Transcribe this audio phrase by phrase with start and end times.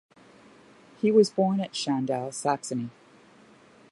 [0.99, 2.89] He was born at Schandau, Saxony.